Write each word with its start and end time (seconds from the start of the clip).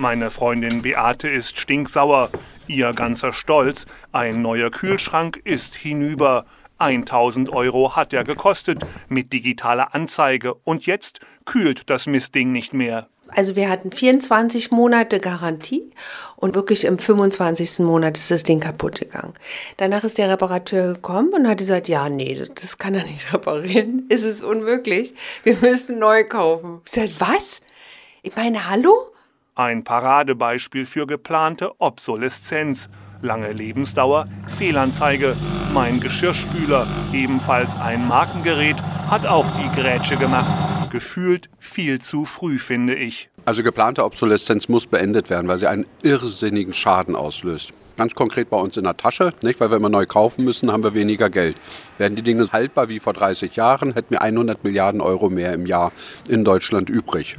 Meine 0.00 0.30
Freundin 0.30 0.80
Beate 0.80 1.28
ist 1.28 1.58
stinksauer. 1.58 2.30
Ihr 2.66 2.94
ganzer 2.94 3.34
Stolz, 3.34 3.84
ein 4.12 4.40
neuer 4.40 4.70
Kühlschrank 4.70 5.38
ist 5.44 5.74
hinüber. 5.74 6.46
1000 6.78 7.50
Euro 7.50 7.96
hat 7.96 8.14
er 8.14 8.24
gekostet 8.24 8.78
mit 9.10 9.30
digitaler 9.34 9.94
Anzeige 9.94 10.54
und 10.54 10.86
jetzt 10.86 11.20
kühlt 11.44 11.90
das 11.90 12.06
Mistding 12.06 12.50
nicht 12.50 12.72
mehr. 12.72 13.08
Also 13.28 13.56
wir 13.56 13.68
hatten 13.68 13.92
24 13.92 14.70
Monate 14.70 15.20
Garantie 15.20 15.90
und 16.36 16.54
wirklich 16.54 16.86
im 16.86 16.98
25. 16.98 17.80
Monat 17.80 18.16
ist 18.16 18.30
das 18.30 18.42
Ding 18.42 18.60
kaputt 18.60 19.00
gegangen. 19.00 19.34
Danach 19.76 20.02
ist 20.04 20.16
der 20.16 20.30
Reparateur 20.30 20.94
gekommen 20.94 21.34
und 21.34 21.46
hat 21.46 21.58
gesagt, 21.58 21.88
ja, 21.88 22.08
nee, 22.08 22.42
das 22.54 22.78
kann 22.78 22.94
er 22.94 23.04
nicht 23.04 23.30
reparieren. 23.34 24.06
Es 24.08 24.22
ist 24.22 24.42
unmöglich. 24.42 25.12
Wir 25.42 25.58
müssen 25.60 25.98
neu 25.98 26.24
kaufen. 26.24 26.80
Ich 26.86 26.92
sag, 26.92 27.10
was? 27.18 27.60
Ich 28.22 28.34
meine, 28.34 28.66
hallo? 28.70 29.10
Ein 29.54 29.82
Paradebeispiel 29.84 30.86
für 30.86 31.06
geplante 31.06 31.72
Obsoleszenz. 31.80 32.88
Lange 33.20 33.52
Lebensdauer, 33.52 34.26
Fehlanzeige. 34.58 35.36
Mein 35.74 36.00
Geschirrspüler, 36.00 36.86
ebenfalls 37.12 37.76
ein 37.76 38.06
Markengerät, 38.08 38.76
hat 39.10 39.26
auch 39.26 39.46
die 39.58 39.80
Grätsche 39.80 40.16
gemacht. 40.16 40.50
Gefühlt 40.90 41.50
viel 41.58 42.00
zu 42.00 42.24
früh, 42.24 42.58
finde 42.58 42.94
ich. 42.94 43.28
Also 43.44 43.62
geplante 43.62 44.04
Obsoleszenz 44.04 44.68
muss 44.68 44.86
beendet 44.86 45.30
werden, 45.30 45.48
weil 45.48 45.58
sie 45.58 45.66
einen 45.66 45.86
irrsinnigen 46.02 46.72
Schaden 46.72 47.16
auslöst. 47.16 47.72
Ganz 48.00 48.14
konkret 48.14 48.48
bei 48.48 48.56
uns 48.56 48.78
in 48.78 48.84
der 48.84 48.96
Tasche, 48.96 49.34
nicht? 49.42 49.60
weil 49.60 49.70
wir 49.70 49.88
neu 49.90 50.06
kaufen 50.06 50.42
müssen, 50.42 50.72
haben 50.72 50.82
wir 50.82 50.94
weniger 50.94 51.28
Geld. 51.28 51.58
Wären 51.98 52.16
die 52.16 52.22
Dinge 52.22 52.48
haltbar 52.50 52.88
wie 52.88 52.98
vor 52.98 53.12
30 53.12 53.56
Jahren, 53.56 53.92
hätten 53.92 54.12
wir 54.12 54.22
100 54.22 54.64
Milliarden 54.64 55.02
Euro 55.02 55.28
mehr 55.28 55.52
im 55.52 55.66
Jahr 55.66 55.92
in 56.26 56.42
Deutschland 56.42 56.88
übrig 56.88 57.36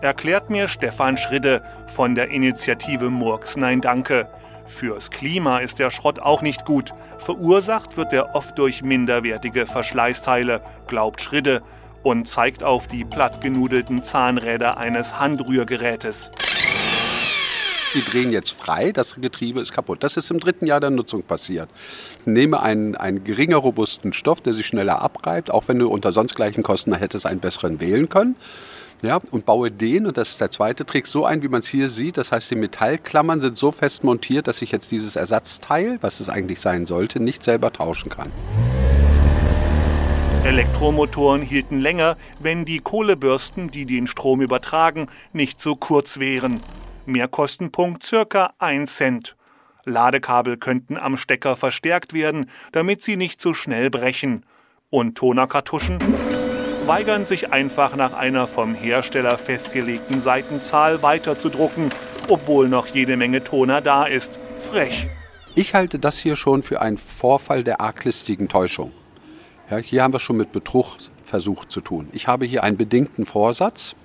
erklärt 0.00 0.50
mir 0.50 0.66
Stefan 0.66 1.16
Schridde 1.16 1.62
von 1.86 2.16
der 2.16 2.30
Initiative 2.30 3.08
Murks 3.08 3.56
Nein 3.56 3.80
Danke. 3.80 4.28
Fürs 4.66 5.10
Klima 5.10 5.58
ist 5.58 5.78
der 5.78 5.92
Schrott 5.92 6.18
auch 6.18 6.42
nicht 6.42 6.64
gut. 6.64 6.92
Verursacht 7.18 7.96
wird 7.96 8.12
er 8.12 8.34
oft 8.34 8.58
durch 8.58 8.82
minderwertige 8.82 9.64
Verschleißteile, 9.64 10.60
glaubt 10.88 11.20
Schridde 11.20 11.62
und 12.02 12.28
zeigt 12.28 12.64
auf 12.64 12.88
die 12.88 13.04
plattgenudelten 13.04 14.02
Zahnräder 14.02 14.76
eines 14.76 15.20
Handrührgerätes. 15.20 16.32
Die 17.94 18.02
drehen 18.02 18.32
jetzt 18.32 18.52
frei, 18.52 18.92
das 18.92 19.16
Getriebe 19.16 19.60
ist 19.60 19.72
kaputt. 19.72 20.02
Das 20.02 20.16
ist 20.16 20.30
im 20.30 20.40
dritten 20.40 20.66
Jahr 20.66 20.80
der 20.80 20.90
Nutzung 20.90 21.22
passiert. 21.22 21.68
Nehme 22.24 22.62
einen, 22.62 22.96
einen 22.96 23.24
geringer 23.24 23.58
robusten 23.58 24.12
Stoff, 24.12 24.40
der 24.40 24.54
sich 24.54 24.66
schneller 24.66 25.02
abreibt, 25.02 25.50
auch 25.50 25.68
wenn 25.68 25.78
du 25.78 25.88
unter 25.88 26.12
sonst 26.12 26.34
gleichen 26.34 26.62
Kosten 26.62 26.94
hättest 26.94 27.26
einen 27.26 27.40
besseren 27.40 27.80
wählen 27.80 28.08
können 28.08 28.36
ja, 29.02 29.20
und 29.32 29.44
baue 29.44 29.70
den, 29.70 30.06
und 30.06 30.16
das 30.16 30.30
ist 30.30 30.40
der 30.40 30.50
zweite 30.50 30.86
Trick, 30.86 31.06
so 31.06 31.24
ein, 31.24 31.42
wie 31.42 31.48
man 31.48 31.58
es 31.58 31.66
hier 31.66 31.88
sieht. 31.88 32.16
Das 32.16 32.32
heißt, 32.32 32.50
die 32.50 32.54
Metallklammern 32.54 33.40
sind 33.40 33.56
so 33.56 33.72
fest 33.72 34.04
montiert, 34.04 34.46
dass 34.46 34.62
ich 34.62 34.70
jetzt 34.70 34.92
dieses 34.92 35.16
Ersatzteil, 35.16 35.98
was 36.00 36.20
es 36.20 36.28
eigentlich 36.28 36.60
sein 36.60 36.86
sollte, 36.86 37.20
nicht 37.20 37.42
selber 37.42 37.72
tauschen 37.72 38.10
kann. 38.10 38.30
Elektromotoren 40.44 41.42
hielten 41.42 41.80
länger, 41.80 42.16
wenn 42.40 42.64
die 42.64 42.78
Kohlebürsten, 42.78 43.70
die 43.70 43.86
den 43.86 44.06
Strom 44.06 44.40
übertragen, 44.40 45.06
nicht 45.32 45.60
so 45.60 45.76
kurz 45.76 46.18
wären. 46.18 46.58
Mehrkostenpunkt 47.06 48.04
circa 48.04 48.54
1 48.58 48.96
Cent. 48.96 49.36
Ladekabel 49.84 50.56
könnten 50.56 50.96
am 50.96 51.16
Stecker 51.16 51.56
verstärkt 51.56 52.12
werden, 52.12 52.50
damit 52.72 53.02
sie 53.02 53.16
nicht 53.16 53.40
so 53.40 53.54
schnell 53.54 53.90
brechen. 53.90 54.44
Und 54.90 55.16
Tonerkartuschen? 55.16 55.98
weigern 56.86 57.26
sich 57.26 57.52
einfach 57.52 57.96
nach 57.96 58.12
einer 58.12 58.46
vom 58.46 58.74
Hersteller 58.74 59.38
festgelegten 59.38 60.20
Seitenzahl 60.20 61.02
weiterzudrucken, 61.02 61.90
obwohl 62.28 62.68
noch 62.68 62.86
jede 62.88 63.16
Menge 63.16 63.44
Toner 63.44 63.80
da 63.80 64.04
ist. 64.04 64.38
Frech. 64.58 65.08
Ich 65.54 65.74
halte 65.74 65.98
das 65.98 66.18
hier 66.18 66.36
schon 66.36 66.62
für 66.62 66.80
einen 66.80 66.98
Vorfall 66.98 67.62
der 67.62 67.80
arglistigen 67.80 68.48
Täuschung. 68.48 68.92
Ja, 69.70 69.78
hier 69.78 70.02
haben 70.02 70.12
wir 70.12 70.20
schon 70.20 70.36
mit 70.36 70.52
Betrug 70.52 70.96
versucht 71.24 71.70
zu 71.70 71.80
tun. 71.80 72.08
Ich 72.12 72.26
habe 72.26 72.46
hier 72.46 72.62
einen 72.62 72.76
bedingten 72.76 73.26
Vorsatz, 73.26 73.96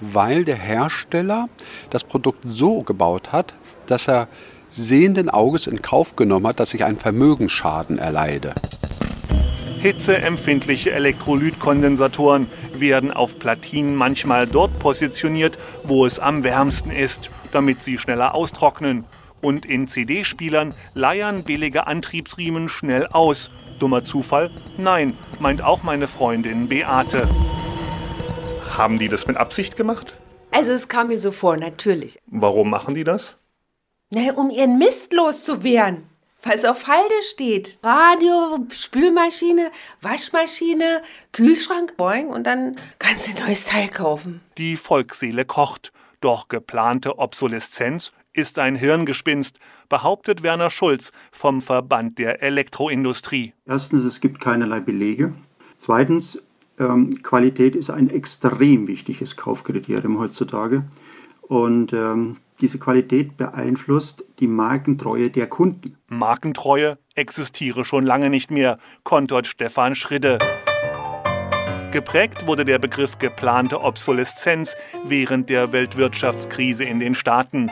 weil 0.00 0.44
der 0.44 0.56
Hersteller 0.56 1.48
das 1.90 2.04
Produkt 2.04 2.40
so 2.44 2.82
gebaut 2.82 3.32
hat, 3.32 3.54
dass 3.86 4.08
er 4.08 4.28
sehenden 4.68 5.30
Auges 5.30 5.66
in 5.66 5.82
Kauf 5.82 6.16
genommen 6.16 6.46
hat, 6.46 6.60
dass 6.60 6.74
ich 6.74 6.84
einen 6.84 6.98
Vermögensschaden 6.98 7.98
erleide. 7.98 8.54
Hitzeempfindliche 9.80 10.90
Elektrolytkondensatoren 10.90 12.48
werden 12.74 13.12
auf 13.12 13.38
Platinen 13.38 13.94
manchmal 13.94 14.48
dort 14.48 14.76
positioniert, 14.80 15.56
wo 15.84 16.04
es 16.04 16.18
am 16.18 16.42
wärmsten 16.42 16.90
ist, 16.90 17.30
damit 17.52 17.82
sie 17.82 17.96
schneller 17.96 18.34
austrocknen. 18.34 19.04
Und 19.40 19.64
in 19.64 19.86
CD-Spielern 19.86 20.74
leiern 20.94 21.44
billige 21.44 21.86
Antriebsriemen 21.86 22.68
schnell 22.68 23.06
aus. 23.06 23.52
Dummer 23.78 24.02
Zufall? 24.02 24.50
Nein, 24.76 25.16
meint 25.38 25.62
auch 25.62 25.84
meine 25.84 26.08
Freundin 26.08 26.68
Beate. 26.68 27.28
Haben 28.78 28.98
die 28.98 29.08
das 29.08 29.26
mit 29.26 29.36
Absicht 29.36 29.76
gemacht? 29.76 30.16
Also 30.52 30.72
es 30.72 30.88
kam 30.88 31.08
mir 31.08 31.18
so 31.18 31.32
vor, 31.32 31.56
natürlich. 31.56 32.18
Warum 32.26 32.70
machen 32.70 32.94
die 32.94 33.04
das? 33.04 33.36
Na, 34.10 34.32
um 34.34 34.50
ihren 34.50 34.78
Mist 34.78 35.12
loszuwerden 35.12 36.04
weil 36.44 36.56
es 36.56 36.64
auf 36.64 36.86
Halde 36.86 37.14
steht. 37.30 37.78
Radio, 37.82 38.64
Spülmaschine, 38.72 39.70
Waschmaschine, 40.00 41.02
Kühlschrank, 41.32 41.96
boing, 41.96 42.28
und 42.28 42.44
dann 42.46 42.76
kannst 42.98 43.26
du 43.26 43.32
ein 43.32 43.44
neues 43.44 43.66
Teil 43.66 43.88
kaufen. 43.88 44.40
Die 44.56 44.76
Volksseele 44.76 45.44
kocht. 45.44 45.92
Doch 46.20 46.48
geplante 46.48 47.18
Obsoleszenz 47.18 48.12
ist 48.32 48.58
ein 48.58 48.76
Hirngespinst, 48.76 49.58
behauptet 49.88 50.42
Werner 50.42 50.70
Schulz 50.70 51.12
vom 51.32 51.60
Verband 51.60 52.18
der 52.18 52.42
Elektroindustrie. 52.42 53.52
Erstens, 53.66 54.04
es 54.04 54.20
gibt 54.20 54.40
keinerlei 54.40 54.80
Belege. 54.80 55.34
Zweitens, 55.76 56.47
ähm, 56.78 57.22
Qualität 57.22 57.76
ist 57.76 57.90
ein 57.90 58.10
extrem 58.10 58.88
wichtiges 58.88 59.36
Kaufkriterium 59.36 60.18
heutzutage. 60.18 60.84
Und 61.42 61.92
ähm, 61.92 62.36
diese 62.60 62.78
Qualität 62.78 63.36
beeinflusst 63.36 64.24
die 64.40 64.48
Markentreue 64.48 65.30
der 65.30 65.46
Kunden. 65.46 65.96
Markentreue 66.08 66.98
existiere 67.14 67.84
schon 67.84 68.04
lange 68.04 68.30
nicht 68.30 68.50
mehr, 68.50 68.78
kontert 69.04 69.46
Stefan 69.46 69.94
Schridde. 69.94 70.38
Geprägt 71.90 72.46
wurde 72.46 72.64
der 72.64 72.78
Begriff 72.78 73.18
geplante 73.18 73.80
Obsoleszenz 73.80 74.76
während 75.06 75.48
der 75.48 75.72
Weltwirtschaftskrise 75.72 76.84
in 76.84 76.98
den 76.98 77.14
Staaten. 77.14 77.70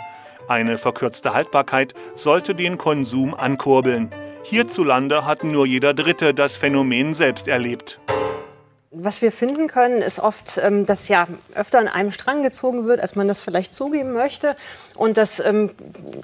Eine 0.48 0.78
verkürzte 0.78 1.34
Haltbarkeit 1.34 1.92
sollte 2.14 2.54
den 2.54 2.78
Konsum 2.78 3.34
ankurbeln. 3.34 4.10
Hierzulande 4.44 5.26
hat 5.26 5.42
nur 5.42 5.66
jeder 5.66 5.92
Dritte 5.92 6.32
das 6.32 6.56
Phänomen 6.56 7.12
selbst 7.12 7.48
erlebt. 7.48 8.00
Was 8.92 9.20
wir 9.20 9.32
finden 9.32 9.66
können, 9.66 10.00
ist 10.00 10.20
oft, 10.20 10.58
ähm, 10.62 10.86
dass 10.86 11.08
ja 11.08 11.26
öfter 11.54 11.80
an 11.80 11.88
einem 11.88 12.12
Strang 12.12 12.44
gezogen 12.44 12.86
wird, 12.86 13.00
als 13.00 13.16
man 13.16 13.26
das 13.26 13.42
vielleicht 13.42 13.72
zugeben 13.72 14.12
möchte. 14.12 14.56
Und 14.94 15.16
dass 15.16 15.40
ähm, 15.40 15.70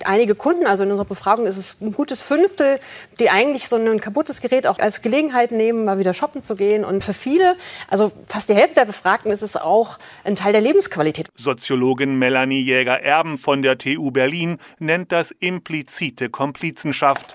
einige 0.04 0.36
Kunden, 0.36 0.66
also 0.66 0.84
in 0.84 0.90
unserer 0.90 1.06
Befragung 1.06 1.46
ist 1.46 1.56
es 1.56 1.76
ein 1.80 1.92
gutes 1.92 2.22
Fünftel, 2.22 2.78
die 3.18 3.30
eigentlich 3.30 3.68
so 3.68 3.76
ein 3.76 4.00
kaputtes 4.00 4.40
Gerät 4.40 4.66
auch 4.68 4.78
als 4.78 5.02
Gelegenheit 5.02 5.50
nehmen, 5.50 5.84
mal 5.84 5.98
wieder 5.98 6.14
shoppen 6.14 6.40
zu 6.40 6.54
gehen. 6.54 6.84
Und 6.84 7.02
für 7.02 7.14
viele, 7.14 7.56
also 7.88 8.12
fast 8.26 8.48
die 8.48 8.54
Hälfte 8.54 8.76
der 8.76 8.84
Befragten, 8.84 9.32
ist 9.32 9.42
es 9.42 9.56
auch 9.56 9.98
ein 10.22 10.36
Teil 10.36 10.52
der 10.52 10.62
Lebensqualität. 10.62 11.28
Soziologin 11.36 12.16
Melanie 12.16 12.62
Jäger-Erben 12.62 13.38
von 13.38 13.62
der 13.62 13.76
TU 13.76 14.12
Berlin 14.12 14.58
nennt 14.78 15.10
das 15.10 15.32
implizite 15.32 16.30
Komplizenschaft. 16.30 17.34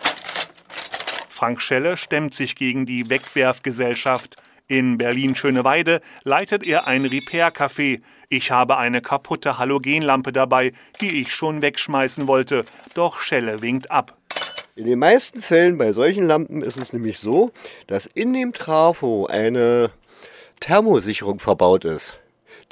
Frank 1.29 1.61
Schelle 1.61 1.97
stemmt 1.97 2.33
sich 2.33 2.55
gegen 2.55 2.87
die 2.87 3.09
Wegwerfgesellschaft. 3.09 4.37
In 4.69 4.97
Berlin-Schöneweide 4.97 6.01
leitet 6.23 6.67
er 6.67 6.87
ein 6.87 7.05
Repair-Café. 7.05 8.01
Ich 8.27 8.51
habe 8.51 8.77
eine 8.77 9.01
kaputte 9.01 9.57
Halogenlampe 9.57 10.33
dabei, 10.33 10.73
die 10.99 11.21
ich 11.21 11.33
schon 11.33 11.61
wegschmeißen 11.61 12.27
wollte. 12.27 12.65
Doch 12.93 13.21
Schelle 13.21 13.61
winkt 13.61 13.89
ab. 13.89 14.17
In 14.75 14.85
den 14.85 14.99
meisten 14.99 15.41
Fällen 15.41 15.77
bei 15.77 15.93
solchen 15.93 16.27
Lampen 16.27 16.61
ist 16.61 16.75
es 16.75 16.91
nämlich 16.91 17.17
so, 17.17 17.51
dass 17.87 18.07
in 18.07 18.33
dem 18.33 18.51
Trafo 18.51 19.25
eine 19.27 19.89
Thermosicherung 20.59 21.39
verbaut 21.39 21.85
ist. 21.85 22.19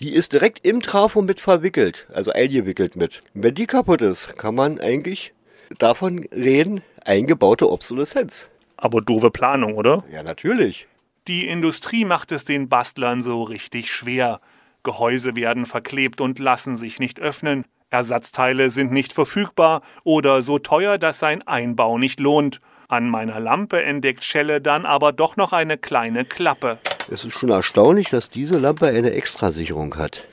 Die 0.02 0.14
ist 0.14 0.34
direkt 0.34 0.68
im 0.68 0.82
Trafo 0.82 1.22
mit 1.22 1.40
verwickelt, 1.40 2.08
also 2.14 2.32
eingewickelt 2.32 2.98
mit. 2.98 3.24
wenn 3.34 3.56
die 3.56 3.68
kaputt 3.68 4.02
ist, 4.02 4.38
kann 4.38 4.54
man 4.54 4.80
eigentlich 4.82 5.34
davon 5.80 6.28
reden, 6.34 6.82
eingebaute 7.06 7.72
Obsoleszenz. 7.72 8.50
Aber 8.76 9.00
doofe 9.00 9.32
Planung, 9.32 9.76
oder? 9.76 10.04
Ja, 10.12 10.22
natürlich. 10.22 10.88
Die 11.28 11.48
Industrie 11.48 12.06
macht 12.06 12.32
es 12.32 12.46
den 12.46 12.70
Bastlern 12.70 13.24
so 13.24 13.42
richtig 13.42 13.92
schwer. 13.92 14.42
Gehäuse 14.84 15.36
werden 15.36 15.66
verklebt 15.66 16.22
und 16.22 16.38
lassen 16.38 16.76
sich 16.76 17.00
nicht 17.00 17.20
öffnen. 17.20 17.66
Ersatzteile 17.90 18.70
sind 18.70 18.92
nicht 18.92 19.12
verfügbar 19.12 19.82
oder 20.04 20.44
so 20.44 20.60
teuer, 20.60 21.00
dass 21.00 21.18
sein 21.18 21.42
Einbau 21.48 21.98
nicht 21.98 22.20
lohnt. 22.20 22.62
An 22.88 23.10
meiner 23.10 23.40
Lampe 23.40 23.82
entdeckt 23.82 24.24
Schelle 24.24 24.62
dann 24.62 24.86
aber 24.86 25.12
doch 25.14 25.36
noch 25.36 25.52
eine 25.52 25.80
kleine 25.80 26.26
Klappe. 26.26 26.78
Es 27.10 27.26
ist 27.26 27.34
schon 27.34 27.50
erstaunlich, 27.50 28.10
dass 28.10 28.30
diese 28.30 28.60
Lampe 28.60 28.86
eine 28.86 29.12
Extrasicherung 29.12 29.98
hat. 29.98 30.28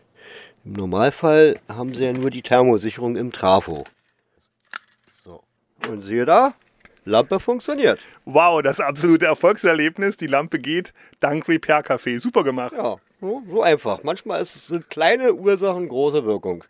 Im 0.67 0.75
Normalfall 0.75 1.59
haben 1.69 1.95
sie 1.95 2.05
ja 2.05 2.12
nur 2.12 2.29
die 2.29 2.43
Thermosicherung 2.43 3.17
im 3.17 3.33
Trafo. 3.33 3.85
So. 5.25 5.43
Und 5.88 6.03
siehe 6.03 6.27
da, 6.27 6.53
Lampe 7.04 7.40
funktioniert. 7.40 7.99
Wow, 8.25 8.62
das 8.62 8.78
absolute 8.78 9.26
Erfolgserlebnis. 9.26 10.16
Die 10.16 10.28
Lampe 10.28 10.58
geht 10.58 10.94
dank 11.19 11.49
Repair 11.49 11.84
Café. 11.84 12.20
Super 12.20 12.44
gemacht. 12.44 12.72
Ja, 12.76 12.96
so, 13.20 13.43
so 13.50 13.62
einfach. 13.62 14.04
Manchmal 14.04 14.43
ist 14.43 14.69
sind 14.69 14.88
kleine 14.88 15.34
Ursachen, 15.34 15.88
große 15.88 16.25
Wirkung. 16.25 16.64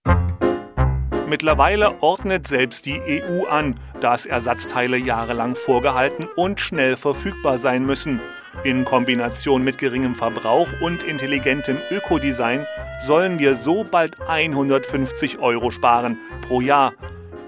Mittlerweile 1.28 2.02
ordnet 2.02 2.46
selbst 2.46 2.84
die 2.84 3.00
EU 3.00 3.46
an, 3.46 3.78
dass 4.00 4.26
Ersatzteile 4.26 4.98
jahrelang 4.98 5.54
vorgehalten 5.54 6.28
und 6.36 6.60
schnell 6.60 6.96
verfügbar 6.96 7.58
sein 7.58 7.86
müssen. 7.86 8.20
In 8.64 8.84
Kombination 8.84 9.64
mit 9.64 9.78
geringem 9.78 10.14
Verbrauch 10.14 10.68
und 10.82 11.02
intelligentem 11.04 11.78
Ökodesign 11.90 12.66
sollen 13.06 13.38
wir 13.38 13.56
so 13.56 13.84
bald 13.84 14.20
150 14.28 15.38
Euro 15.38 15.70
sparen 15.70 16.18
pro 16.42 16.60
Jahr. 16.60 16.92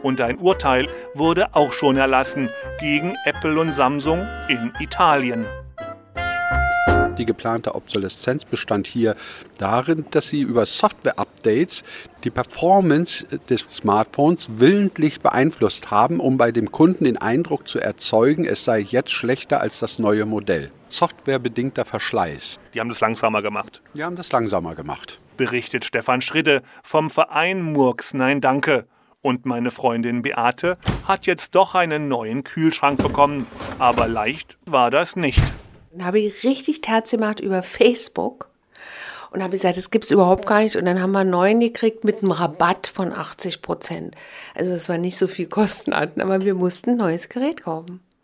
Und 0.04 0.20
ein 0.20 0.36
Urteil 0.38 0.86
wurde 1.14 1.54
auch 1.54 1.72
schon 1.72 1.96
erlassen 1.96 2.50
gegen 2.78 3.16
Apple 3.24 3.58
und 3.58 3.72
Samsung 3.72 4.26
in 4.48 4.70
Italien. 4.78 5.46
Die 7.16 7.24
geplante 7.24 7.74
Obsoleszenz 7.74 8.44
bestand 8.44 8.86
hier 8.86 9.16
darin, 9.56 10.04
dass 10.10 10.28
sie 10.28 10.42
über 10.42 10.66
Software-Updates 10.66 11.84
die 12.22 12.28
Performance 12.28 13.24
des 13.48 13.60
Smartphones 13.60 14.58
willentlich 14.58 15.22
beeinflusst 15.22 15.90
haben, 15.90 16.20
um 16.20 16.36
bei 16.36 16.52
dem 16.52 16.70
Kunden 16.70 17.04
den 17.04 17.16
Eindruck 17.16 17.66
zu 17.66 17.80
erzeugen, 17.80 18.44
es 18.44 18.62
sei 18.62 18.80
jetzt 18.80 19.12
schlechter 19.12 19.62
als 19.62 19.78
das 19.78 19.98
neue 19.98 20.26
Modell. 20.26 20.70
Softwarebedingter 20.90 21.86
Verschleiß. 21.86 22.60
Die 22.74 22.80
haben 22.80 22.90
das 22.90 23.00
langsamer 23.00 23.40
gemacht. 23.40 23.80
Die 23.94 24.04
haben 24.04 24.16
das 24.16 24.30
langsamer 24.32 24.74
gemacht. 24.74 25.18
Berichtet 25.38 25.86
Stefan 25.86 26.20
Schridde 26.20 26.62
vom 26.82 27.08
Verein 27.08 27.62
Murks 27.62 28.12
Nein 28.12 28.42
Danke. 28.42 28.86
Und 29.24 29.46
meine 29.46 29.70
Freundin 29.70 30.20
Beate 30.20 30.76
hat 31.08 31.24
jetzt 31.24 31.54
doch 31.54 31.74
einen 31.74 32.08
neuen 32.08 32.44
Kühlschrank 32.44 33.02
bekommen. 33.02 33.46
Aber 33.78 34.06
leicht 34.06 34.58
war 34.66 34.90
das 34.90 35.16
nicht. 35.16 35.40
Dann 35.92 36.04
habe 36.04 36.20
ich 36.20 36.44
richtig 36.44 36.82
Terz 36.82 37.12
gemacht 37.12 37.40
über 37.40 37.62
Facebook 37.62 38.50
und 39.30 39.42
habe 39.42 39.52
gesagt, 39.52 39.78
das 39.78 39.90
gibt's 39.90 40.10
überhaupt 40.10 40.46
gar 40.46 40.60
nicht. 40.60 40.76
Und 40.76 40.84
dann 40.84 41.00
haben 41.00 41.12
wir 41.12 41.20
einen 41.20 41.30
neuen 41.30 41.60
gekriegt 41.60 42.04
mit 42.04 42.18
einem 42.18 42.32
Rabatt 42.32 42.86
von 42.86 43.14
80 43.14 43.62
Prozent. 43.62 44.14
Also 44.54 44.74
es 44.74 44.90
war 44.90 44.98
nicht 44.98 45.16
so 45.16 45.26
viel 45.26 45.46
Kosten 45.46 45.96
hatten, 45.96 46.20
aber 46.20 46.42
wir 46.42 46.54
mussten 46.54 46.90
ein 46.90 46.96
neues 46.98 47.30
Gerät 47.30 47.62
kaufen. 47.62 48.00